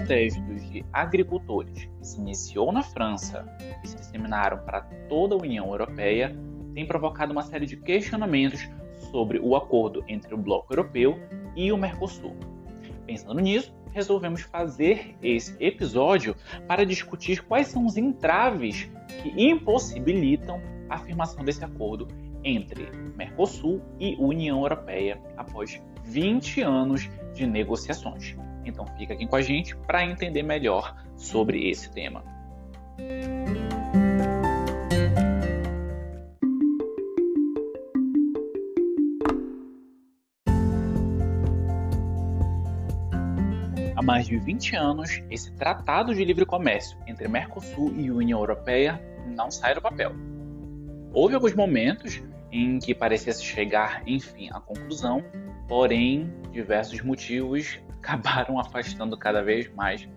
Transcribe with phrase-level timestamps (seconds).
[0.00, 3.46] protestos de agricultores que se iniciou na França
[3.84, 6.34] e se disseminaram para toda a União Europeia
[6.74, 8.68] tem provocado uma série de questionamentos
[9.10, 11.18] sobre o acordo entre o Bloco Europeu
[11.54, 12.34] e o Mercosul.
[13.06, 16.36] Pensando nisso, resolvemos fazer esse episódio
[16.66, 18.88] para discutir quais são os entraves
[19.22, 22.06] que impossibilitam a afirmação desse acordo
[22.44, 28.36] entre Mercosul e União Europeia após 20 anos de negociações.
[28.64, 32.22] Então fica aqui com a gente para entender melhor sobre esse tema.
[43.96, 48.98] Há mais de 20 anos, esse tratado de livre comércio entre Mercosul e União Europeia
[49.26, 50.12] não sai do papel.
[51.12, 55.24] Houve alguns momentos em que parecia se chegar, enfim, à conclusão,
[55.68, 60.08] porém, diversos motivos acabaram afastando cada vez mais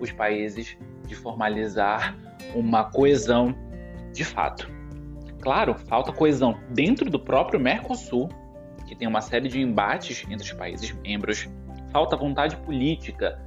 [0.00, 2.16] os países de formalizar
[2.54, 3.54] uma coesão
[4.12, 4.70] de fato.
[5.40, 8.28] Claro, falta coesão dentro do próprio Mercosul,
[8.86, 11.48] que tem uma série de embates entre os países membros,
[11.92, 13.40] falta vontade política,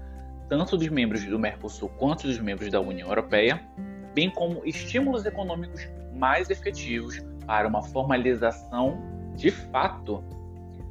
[0.49, 3.61] tanto dos membros do Mercosul quanto dos membros da União Europeia,
[4.13, 8.97] bem como estímulos econômicos mais efetivos para uma formalização
[9.35, 10.23] de fato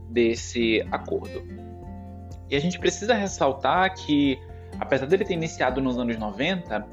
[0.08, 1.42] desse acordo.
[2.48, 4.38] E a gente precisa ressaltar que,
[4.78, 6.84] apesar dele ter iniciado nos anos 90, uh,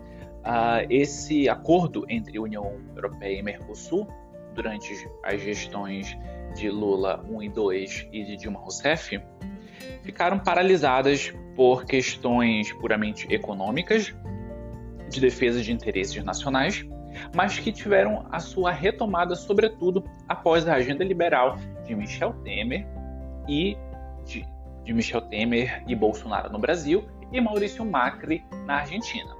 [0.43, 4.07] ah, esse acordo entre União Europeia e Mercosul,
[4.53, 6.17] durante as gestões
[6.55, 9.19] de Lula 1 e 2 e de Dilma Rousseff,
[10.03, 14.15] ficaram paralisadas por questões puramente econômicas,
[15.09, 16.85] de defesa de interesses nacionais,
[17.35, 22.85] mas que tiveram a sua retomada, sobretudo após a agenda liberal de Michel Temer
[23.47, 23.77] e
[24.25, 24.45] de
[24.87, 29.35] de Michel Temer e Bolsonaro no Brasil e Maurício Macri na Argentina.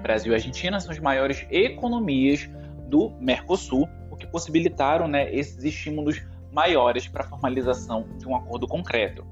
[0.00, 2.48] Brasil e Argentina são as maiores economias
[2.88, 8.68] do Mercosul, o que possibilitaram né, esses estímulos maiores para a formalização de um acordo
[8.68, 9.26] concreto.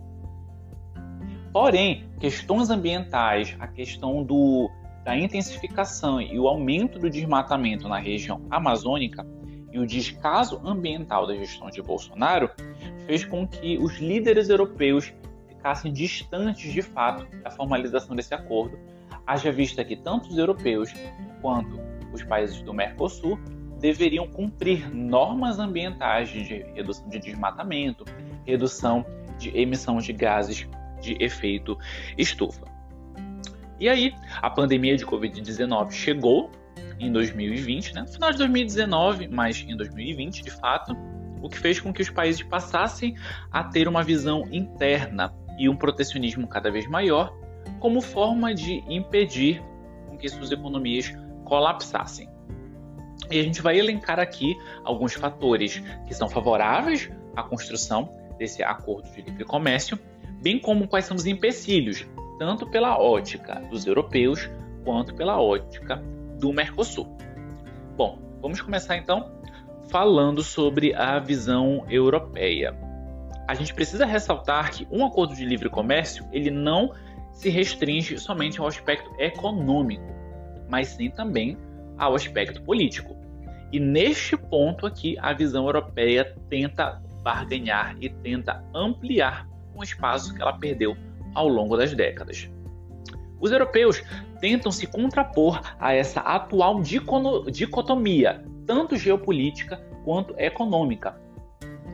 [1.53, 4.69] Porém, questões ambientais, a questão do,
[5.05, 9.27] da intensificação e o aumento do desmatamento na região amazônica
[9.73, 12.51] e o descaso ambiental da gestão de Bolsonaro
[13.07, 15.13] fez com que os líderes europeus
[15.49, 18.79] ficassem distantes de fato da formalização desse acordo,
[19.27, 20.93] haja vista que tanto os europeus
[21.41, 21.79] quanto
[22.13, 23.39] os países do Mercosul
[23.79, 28.05] deveriam cumprir normas ambientais de redução de desmatamento,
[28.47, 29.05] redução
[29.39, 30.69] de emissão de gases
[31.01, 31.79] de efeito
[32.19, 32.80] estufa.
[33.81, 36.51] E aí, a pandemia de Covid-19 chegou
[36.99, 38.03] em 2020, né?
[38.03, 40.95] no final de 2019, mas em 2020, de fato,
[41.43, 43.17] o que fez com que os países passassem
[43.51, 47.35] a ter uma visão interna e um protecionismo cada vez maior,
[47.81, 49.63] como forma de impedir
[50.21, 51.13] que suas economias
[51.45, 52.29] colapsassem.
[53.31, 59.11] E a gente vai elencar aqui alguns fatores que são favoráveis à construção desse acordo
[59.11, 59.99] de livre comércio,
[60.43, 62.07] bem como quais são os empecilhos,
[62.41, 64.51] tanto pela ótica dos europeus
[64.83, 66.03] quanto pela ótica
[66.41, 67.07] do Mercosul.
[67.97, 69.31] Bom, vamos começar então
[69.91, 72.75] falando sobre a visão europeia
[73.51, 76.95] a gente precisa ressaltar que um acordo de livre comércio ele não
[77.33, 80.07] se restringe somente ao aspecto econômico,
[80.69, 81.59] mas sim também
[81.99, 83.17] ao aspecto político.
[83.73, 90.41] E neste ponto aqui, a visão europeia tenta barganhar e tenta ampliar um espaço que
[90.41, 90.97] ela perdeu
[91.35, 92.51] ao longo das décadas.
[93.41, 94.03] Os europeus
[94.41, 96.81] tentam se contrapor a essa atual
[97.51, 101.19] dicotomia, tanto geopolítica quanto econômica,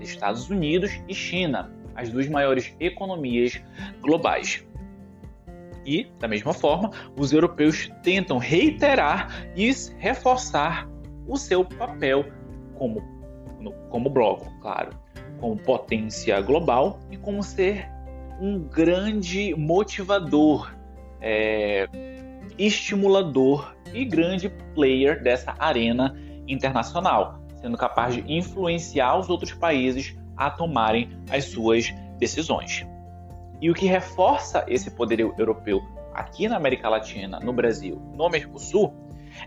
[0.01, 3.61] Estados Unidos e China, as duas maiores economias
[4.01, 4.65] globais.
[5.85, 10.89] E, da mesma forma, os europeus tentam reiterar e reforçar
[11.29, 12.25] o seu papel
[12.75, 13.03] como,
[13.89, 14.91] como bloco, claro,
[15.41, 17.89] como potência global e como ser
[18.41, 20.75] um grande motivador,
[21.21, 21.89] é,
[22.59, 26.17] estimulador e grande player dessa arena
[26.47, 32.87] internacional sendo capaz de influenciar os outros países a tomarem as suas decisões.
[33.61, 35.83] E o que reforça esse poder europeu
[36.15, 38.95] aqui na América Latina, no Brasil, no Mercosul,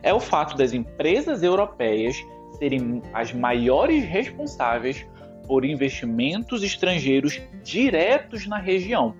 [0.03, 2.17] é o fato das empresas europeias
[2.57, 5.05] serem as maiores responsáveis
[5.49, 9.15] por investimentos estrangeiros diretos na região.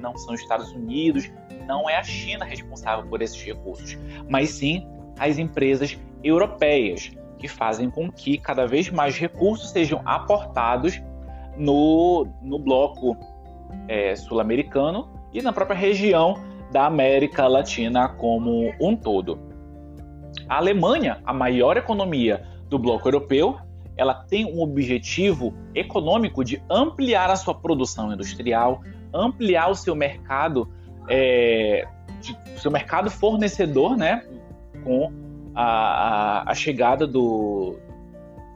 [0.00, 1.30] Não são os Estados Unidos,
[1.68, 4.88] não é a China responsável por esses recursos, mas sim
[5.18, 11.02] as empresas europeias, que fazem com que cada vez mais recursos sejam aportados
[11.54, 13.14] no, no bloco
[13.86, 16.42] é, sul-americano e na própria região
[16.72, 19.38] da América Latina como um todo.
[20.48, 23.58] A Alemanha, a maior economia do bloco europeu,
[23.96, 28.82] ela tem um objetivo econômico de ampliar a sua produção industrial,
[29.12, 30.68] ampliar o seu mercado,
[31.08, 31.86] é,
[32.20, 34.26] de, seu mercado fornecedor, né,
[34.82, 35.12] com
[35.54, 37.76] a, a, a chegada do,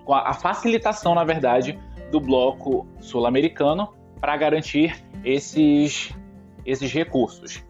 [0.04, 1.78] com a, a facilitação, na verdade,
[2.10, 3.88] do bloco sul-americano
[4.20, 6.12] para garantir esses,
[6.66, 7.62] esses recursos.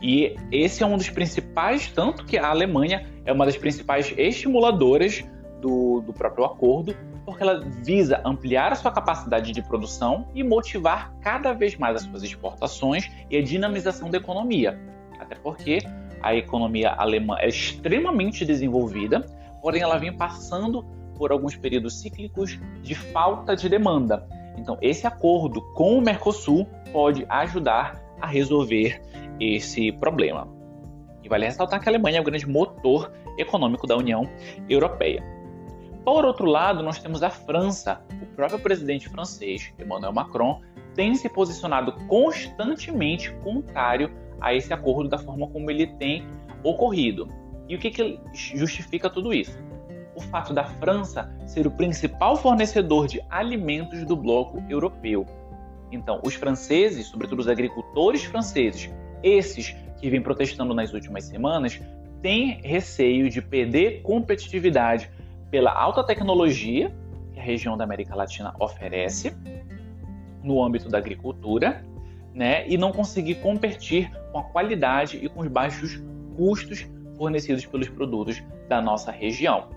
[0.00, 5.24] E esse é um dos principais, tanto que a Alemanha é uma das principais estimuladoras
[5.60, 6.94] do, do próprio acordo,
[7.24, 12.02] porque ela visa ampliar a sua capacidade de produção e motivar cada vez mais as
[12.02, 14.78] suas exportações e a dinamização da economia.
[15.18, 15.78] Até porque
[16.22, 19.26] a economia alemã é extremamente desenvolvida,
[19.60, 20.84] porém ela vem passando
[21.16, 24.26] por alguns períodos cíclicos de falta de demanda.
[24.56, 29.00] Então, esse acordo com o Mercosul pode ajudar a resolver
[29.40, 30.48] esse problema.
[31.22, 34.28] E vale ressaltar que a Alemanha é o grande motor econômico da União
[34.68, 35.35] Europeia.
[36.06, 38.00] Por outro lado, nós temos a França.
[38.22, 40.60] O próprio presidente francês, Emmanuel Macron,
[40.94, 46.24] tem se posicionado constantemente contrário a esse acordo da forma como ele tem
[46.62, 47.26] ocorrido.
[47.68, 49.58] E o que, que justifica tudo isso?
[50.14, 55.26] O fato da França ser o principal fornecedor de alimentos do bloco europeu.
[55.90, 58.88] Então, os franceses, sobretudo os agricultores franceses,
[59.24, 61.80] esses que vêm protestando nas últimas semanas,
[62.22, 65.10] têm receio de perder competitividade
[65.56, 66.94] pela alta tecnologia
[67.32, 69.34] que a região da América Latina oferece
[70.42, 71.82] no âmbito da agricultura,
[72.34, 75.98] né, e não conseguir competir com a qualidade e com os baixos
[76.36, 76.86] custos
[77.16, 79.70] fornecidos pelos produtos da nossa região.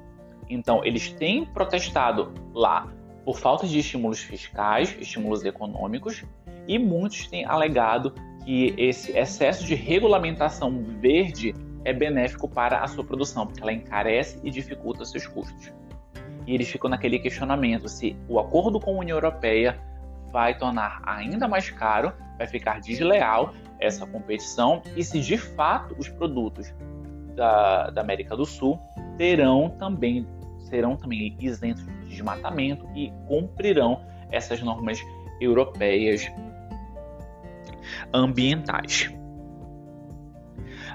[0.50, 2.92] Então, eles têm protestado lá
[3.24, 6.26] por falta de estímulos fiscais, estímulos econômicos,
[6.68, 13.04] e muitos têm alegado que esse excesso de regulamentação verde é benéfico para a sua
[13.04, 15.72] produção, porque ela encarece e dificulta seus custos.
[16.46, 19.80] E eles ficam naquele questionamento se o acordo com a União Europeia
[20.32, 26.10] vai tornar ainda mais caro, vai ficar desleal essa competição e se de fato os
[26.10, 26.74] produtos
[27.36, 28.80] da, da América do Sul
[29.18, 30.28] terão também
[30.60, 35.00] serão também isentos de desmatamento e cumprirão essas normas
[35.42, 36.30] europeias
[38.14, 39.12] ambientais.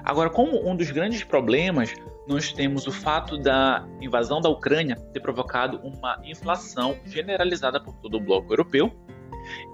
[0.05, 1.91] Agora, como um dos grandes problemas,
[2.27, 8.17] nós temos o fato da invasão da Ucrânia ter provocado uma inflação generalizada por todo
[8.17, 8.95] o bloco europeu.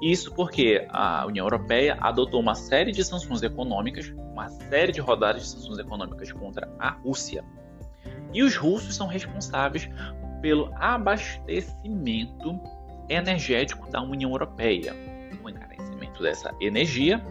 [0.02, 5.42] Isso porque a União Europeia adotou uma série de sanções econômicas, uma série de rodadas
[5.42, 7.44] de sanções econômicas contra a Rússia.
[8.34, 9.90] E os russos são responsáveis
[10.42, 12.58] pelo abastecimento
[13.10, 14.96] energético da União Europeia.
[15.44, 17.22] O encarecimento dessa energia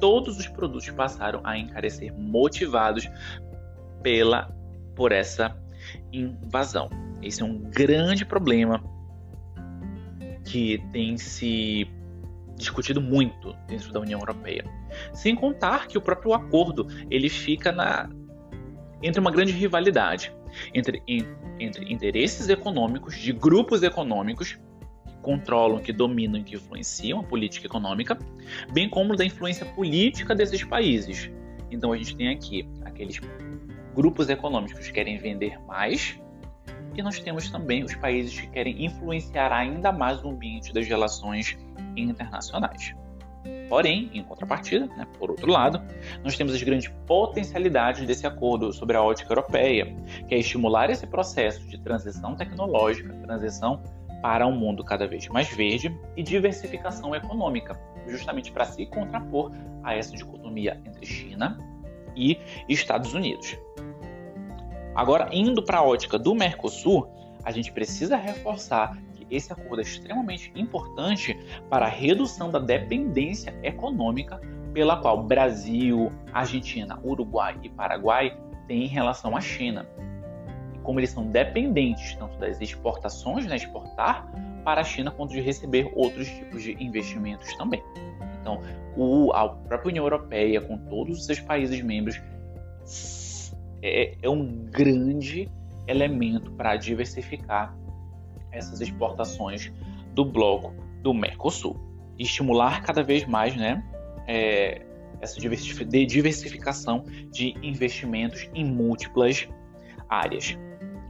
[0.00, 3.08] todos os produtos passaram a encarecer motivados
[4.02, 4.54] pela
[4.94, 5.56] por essa
[6.12, 6.88] invasão.
[7.22, 8.82] Esse é um grande problema
[10.44, 11.88] que tem se
[12.56, 14.64] discutido muito dentro da União Europeia.
[15.12, 18.08] Sem contar que o próprio acordo ele fica na
[19.00, 20.34] entre uma grande rivalidade
[20.74, 21.00] entre,
[21.60, 24.58] entre interesses econômicos de grupos econômicos
[25.28, 28.16] controlam, que dominam, que influenciam a política econômica,
[28.72, 31.30] bem como da influência política desses países.
[31.70, 33.20] Então a gente tem aqui aqueles
[33.94, 36.18] grupos econômicos que querem vender mais
[36.96, 41.58] e nós temos também os países que querem influenciar ainda mais o ambiente das relações
[41.94, 42.94] internacionais.
[43.68, 45.82] Porém, em contrapartida, né, por outro lado,
[46.24, 49.94] nós temos as grandes potencialidades desse acordo sobre a ótica europeia,
[50.26, 53.82] que é estimular esse processo de transição tecnológica, transição
[54.22, 59.94] para um mundo cada vez mais verde e diversificação econômica, justamente para se contrapor a
[59.94, 61.58] essa dicotomia entre China
[62.16, 63.56] e Estados Unidos.
[64.94, 67.08] Agora, indo para a ótica do Mercosul,
[67.44, 71.38] a gente precisa reforçar que esse acordo é extremamente importante
[71.70, 74.40] para a redução da dependência econômica
[74.72, 79.88] pela qual Brasil, Argentina, Uruguai e Paraguai têm em relação à China
[80.88, 84.26] como eles são dependentes tanto das exportações, né, exportar
[84.64, 87.82] para a China, quanto de receber outros tipos de investimentos também.
[88.40, 88.62] Então,
[88.96, 92.18] o, a própria União Europeia, com todos os seus países membros,
[93.82, 95.50] é, é um grande
[95.86, 97.76] elemento para diversificar
[98.50, 99.70] essas exportações
[100.14, 101.76] do bloco do Mercosul.
[102.18, 103.84] Estimular cada vez mais né,
[104.26, 104.86] é,
[105.20, 109.46] essa diversificação de investimentos em múltiplas
[110.08, 110.56] áreas.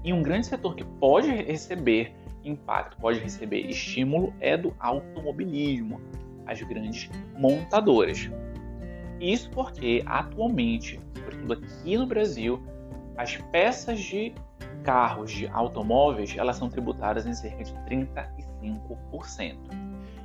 [0.05, 2.15] E um grande setor que pode receber
[2.45, 6.01] impacto, pode receber estímulo é do automobilismo,
[6.47, 8.31] as grandes montadoras.
[9.21, 12.63] Isso porque, atualmente, sobretudo aqui no Brasil,
[13.17, 14.33] as peças de
[14.85, 19.57] carros, de automóveis, elas são tributadas em cerca de 35%.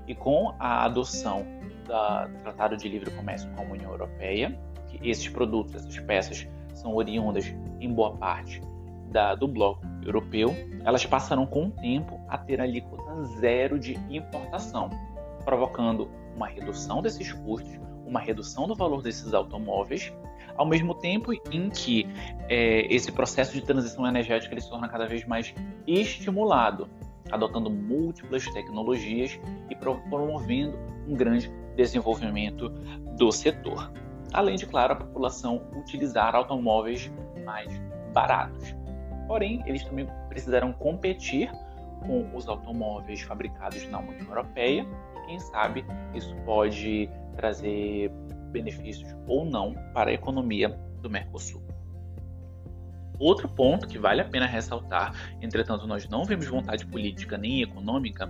[0.07, 1.45] E com a adoção
[1.85, 6.95] do Tratado de Livre Comércio com a União Europeia, que esses produtos, essas peças, são
[6.95, 8.61] oriundas em boa parte
[9.13, 10.53] da, do bloco europeu,
[10.83, 14.89] elas passaram com o tempo a ter alíquota zero de importação,
[15.45, 20.11] provocando uma redução desses custos, uma redução do valor desses automóveis,
[20.57, 22.07] ao mesmo tempo em que
[22.49, 25.53] é, esse processo de transição energética ele se torna cada vez mais
[25.87, 26.89] estimulado,
[27.31, 29.39] adotando múltiplas tecnologias
[29.69, 30.77] e promovendo
[31.07, 32.69] um grande desenvolvimento
[33.17, 33.91] do setor.
[34.33, 37.11] Além de, claro, a população utilizar automóveis
[37.45, 37.69] mais
[38.13, 38.82] baratos.
[39.27, 41.51] Porém, eles também precisaram competir
[42.05, 48.11] com os automóveis fabricados na União Europeia e, quem sabe, isso pode trazer
[48.51, 50.69] benefícios ou não para a economia
[51.01, 51.63] do Mercosul.
[53.19, 58.29] Outro ponto que vale a pena ressaltar, entretanto nós não vemos vontade política nem econômica,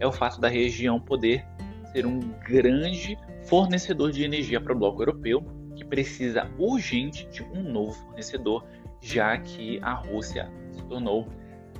[0.00, 1.46] é o fato da região poder
[1.92, 5.44] ser um grande fornecedor de energia para o bloco europeu,
[5.76, 8.64] que precisa urgente de um novo fornecedor,
[9.02, 11.28] já que a Rússia se tornou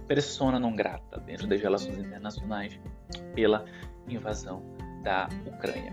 [0.09, 2.79] persona não grata dentro das relações internacionais
[3.35, 3.65] pela
[4.09, 4.63] invasão
[5.03, 5.93] da Ucrânia.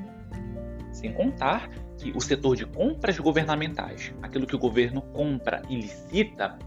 [0.91, 6.57] Sem contar que o setor de compras governamentais, aquilo que o governo compra e licita,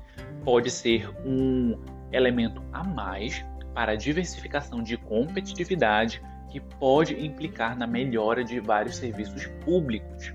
[0.44, 1.78] pode ser um
[2.12, 8.96] elemento a mais para a diversificação de competitividade que pode implicar na melhora de vários
[8.96, 10.32] serviços públicos,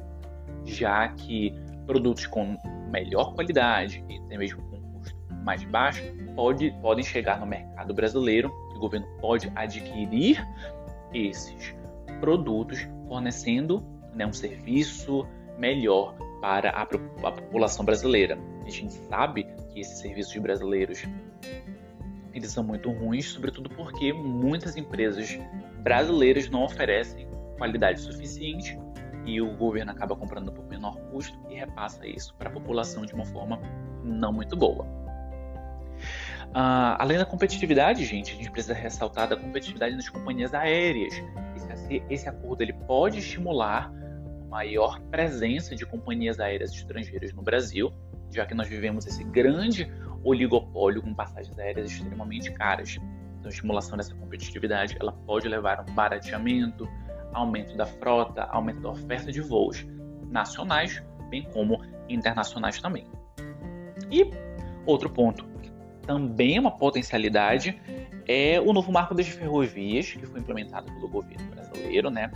[0.66, 1.54] já que
[1.86, 2.58] produtos com
[2.88, 6.04] melhor qualidade e até mesmo com custo mais baixo
[6.36, 10.46] pode, podem chegar no mercado brasileiro, o governo pode adquirir
[11.14, 11.76] esses
[12.20, 15.26] produtos fornecendo né, um serviço
[15.58, 18.38] melhor para a, a, população brasileira.
[18.66, 21.04] A gente sabe que esses serviços brasileiros
[22.34, 25.40] eles são muito ruins, sobretudo porque muitas empresas
[25.80, 27.28] brasileiras não oferecem
[27.58, 28.78] qualidade suficiente
[29.28, 33.14] e o governo acaba comprando por menor custo e repassa isso para a população de
[33.14, 33.60] uma forma
[34.02, 34.86] não muito boa.
[36.48, 41.14] Uh, além da competitividade, gente, a gente precisa ressaltar da competitividade nas companhias aéreas.
[41.56, 43.92] Esse, esse acordo ele pode estimular
[44.50, 47.92] maior presença de companhias aéreas estrangeiras no Brasil,
[48.32, 49.92] já que nós vivemos esse grande
[50.24, 52.98] oligopólio com passagens aéreas extremamente caras.
[53.38, 56.88] Então, a estimulação dessa competitividade ela pode levar a um barateamento,
[57.34, 59.86] aumento da frota, aumento da oferta de voos
[60.30, 63.06] nacionais, bem como internacionais também.
[64.12, 64.32] E
[64.86, 65.72] outro ponto, que
[66.06, 67.80] também é uma potencialidade,
[68.28, 72.32] é o novo marco das ferrovias, que foi implementado pelo governo brasileiro, né?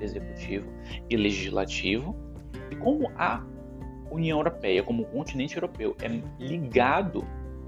[0.00, 0.66] executivo
[1.08, 2.16] e legislativo.
[2.70, 3.44] E como a
[4.10, 6.08] União Europeia, como o continente europeu, é
[6.42, 7.24] ligado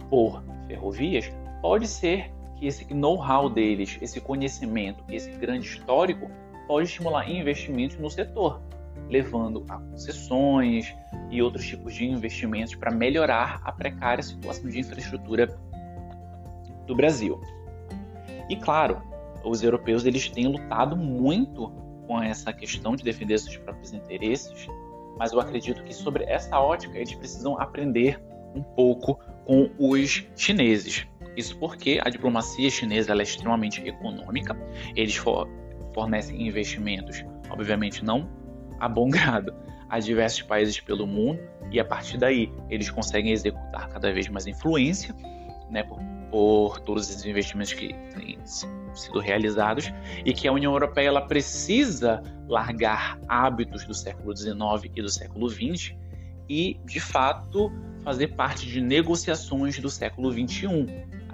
[0.08, 6.30] por ferrovias, pode ser que esse know-how deles, esse conhecimento, esse grande histórico,
[6.66, 8.60] pode estimular investimentos no setor,
[9.08, 10.94] levando a concessões
[11.30, 15.46] e outros tipos de investimentos para melhorar a precária situação de infraestrutura
[16.86, 17.40] do Brasil.
[18.48, 19.00] E claro,
[19.44, 21.70] os europeus eles têm lutado muito
[22.06, 24.66] com essa questão de defender seus próprios interesses,
[25.18, 28.22] mas eu acredito que sobre essa ótica eles precisam aprender
[28.54, 31.06] um pouco com os chineses.
[31.36, 34.56] Isso porque a diplomacia chinesa é extremamente econômica,
[34.94, 35.16] eles
[35.94, 38.28] fornecem investimentos, obviamente não
[38.80, 39.54] a bom grado,
[39.88, 44.46] a diversos países pelo mundo e a partir daí eles conseguem executar cada vez mais
[44.46, 45.14] influência
[45.70, 45.98] né, por,
[46.30, 48.38] por todos os investimentos que têm
[48.94, 49.92] sido realizados
[50.24, 55.48] e que a União Europeia ela precisa largar hábitos do século XIX e do século
[55.48, 55.94] XX
[56.48, 57.72] e, de fato,
[58.02, 60.86] fazer parte de negociações do século XXI,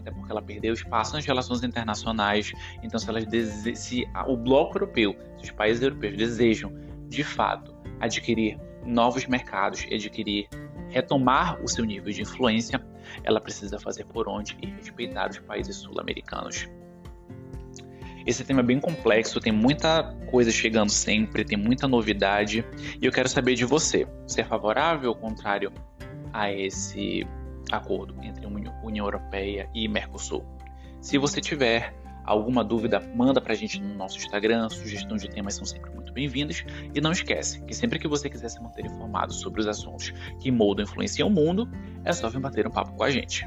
[0.08, 2.52] até porque ela perdeu espaço nas relações internacionais.
[2.82, 3.76] Então, se, elas dese...
[3.76, 6.72] se o bloco europeu, se os países europeus desejam,
[7.08, 10.48] de fato, adquirir novos mercados, adquirir
[10.88, 12.82] retomar o seu nível de influência,
[13.22, 16.66] ela precisa fazer por onde e respeitar os países sul-americanos.
[18.26, 22.64] Esse tema é bem complexo, tem muita coisa chegando sempre, tem muita novidade,
[23.00, 24.06] e eu quero saber de você.
[24.26, 25.72] Você é favorável ou contrário
[26.32, 27.26] a esse
[27.72, 30.44] acordo entre União Europeia e Mercosul?
[31.00, 31.94] Se você tiver
[32.24, 36.64] alguma dúvida, manda pra gente no nosso Instagram, sugestões de temas são sempre muito bem-vindas.
[36.94, 40.50] E não esquece que sempre que você quiser se manter informado sobre os assuntos que
[40.50, 41.68] moldam e influenciam o mundo,
[42.04, 43.46] é só vir bater um papo com a gente.